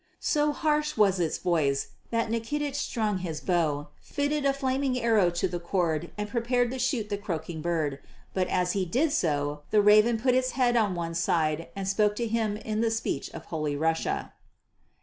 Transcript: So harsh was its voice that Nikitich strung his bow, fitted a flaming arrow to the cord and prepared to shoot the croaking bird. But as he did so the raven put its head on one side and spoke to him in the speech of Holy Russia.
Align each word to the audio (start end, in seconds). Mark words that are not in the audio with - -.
So 0.19 0.51
harsh 0.51 0.97
was 0.97 1.19
its 1.19 1.37
voice 1.37 1.89
that 2.09 2.31
Nikitich 2.31 2.73
strung 2.73 3.19
his 3.19 3.39
bow, 3.39 3.89
fitted 4.01 4.45
a 4.47 4.51
flaming 4.53 4.99
arrow 4.99 5.29
to 5.29 5.47
the 5.47 5.59
cord 5.59 6.09
and 6.17 6.27
prepared 6.27 6.71
to 6.71 6.79
shoot 6.79 7.09
the 7.09 7.19
croaking 7.19 7.61
bird. 7.61 7.99
But 8.33 8.47
as 8.47 8.71
he 8.71 8.83
did 8.83 9.11
so 9.11 9.61
the 9.69 9.79
raven 9.79 10.17
put 10.17 10.33
its 10.33 10.53
head 10.53 10.75
on 10.75 10.95
one 10.95 11.13
side 11.13 11.67
and 11.75 11.87
spoke 11.87 12.15
to 12.15 12.25
him 12.25 12.57
in 12.57 12.81
the 12.81 12.89
speech 12.89 13.29
of 13.29 13.45
Holy 13.53 13.75
Russia. 13.77 14.33